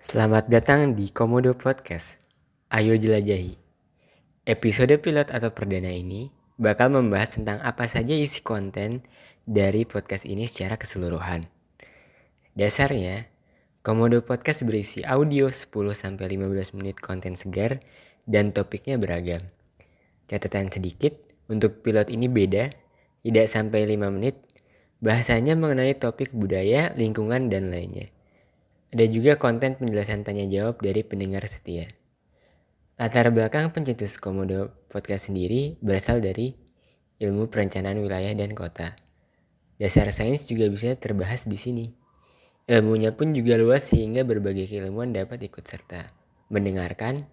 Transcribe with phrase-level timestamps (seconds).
[0.00, 2.16] Selamat datang di Komodo Podcast.
[2.72, 3.52] Ayo jelajahi.
[4.48, 9.04] Episode pilot atau perdana ini bakal membahas tentang apa saja isi konten
[9.44, 11.52] dari podcast ini secara keseluruhan.
[12.56, 13.28] Dasarnya,
[13.84, 16.16] Komodo Podcast berisi audio 10-15
[16.80, 17.84] menit konten segar
[18.24, 19.52] dan topiknya beragam.
[20.32, 21.12] Catatan sedikit,
[21.52, 22.72] untuk pilot ini beda,
[23.20, 24.40] tidak sampai 5 menit,
[25.04, 28.08] bahasanya mengenai topik budaya, lingkungan, dan lainnya.
[28.90, 31.94] Ada juga konten penjelasan tanya jawab dari pendengar setia.
[32.98, 36.58] Latar belakang pencetus Komodo Podcast sendiri berasal dari
[37.22, 38.98] ilmu perencanaan wilayah dan kota.
[39.78, 41.86] Dasar sains juga bisa terbahas di sini.
[42.66, 46.10] Ilmunya pun juga luas sehingga berbagai keilmuan dapat ikut serta,
[46.50, 47.30] mendengarkan,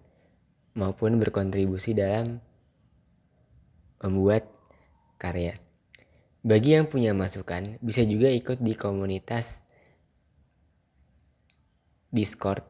[0.78, 2.38] maupun berkontribusi dalam
[3.98, 4.46] membuat
[5.18, 5.58] karya.
[6.46, 9.66] Bagi yang punya masukan, bisa juga ikut di komunitas
[12.08, 12.64] Discord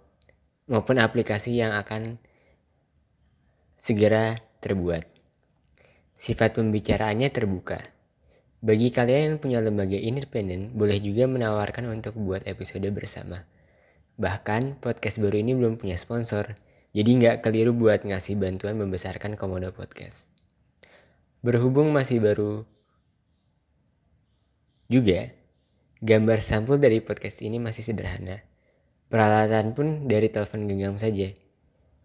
[0.66, 2.18] maupun aplikasi yang akan
[3.78, 5.06] segera terbuat.
[6.18, 7.78] Sifat pembicaraannya terbuka.
[8.58, 13.46] Bagi kalian yang punya lembaga independen, boleh juga menawarkan untuk buat episode bersama.
[14.18, 16.58] Bahkan, podcast baru ini belum punya sponsor,
[16.90, 20.26] jadi nggak keliru buat ngasih bantuan membesarkan Komodo Podcast.
[21.38, 22.66] Berhubung masih baru
[24.90, 25.30] juga,
[26.02, 28.42] gambar sampul dari podcast ini masih sederhana.
[29.08, 31.32] Peralatan pun dari telepon genggam saja.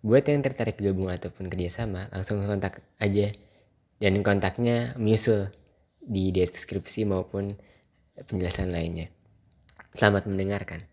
[0.03, 3.31] Buat yang tertarik gabung ataupun kerjasama, langsung kontak aja.
[3.99, 5.51] Dan kontaknya menyusul
[5.99, 7.55] di deskripsi maupun
[8.15, 9.11] penjelasan lainnya.
[9.95, 10.92] Selamat mendengarkan.